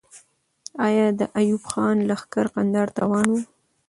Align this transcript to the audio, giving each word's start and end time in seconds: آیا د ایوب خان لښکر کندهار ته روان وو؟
آیا 0.87 1.07
د 1.19 1.21
ایوب 1.39 1.63
خان 1.71 1.97
لښکر 2.09 2.45
کندهار 2.53 2.87
ته 2.93 2.99
روان 3.03 3.27
وو؟ 3.29 3.41